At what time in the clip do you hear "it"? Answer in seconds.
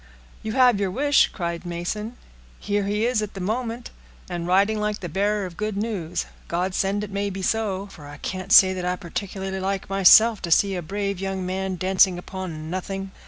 7.03-7.11